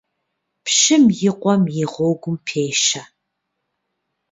[0.63, 3.01] Пщым и къуэм и гъуэгум пещэ.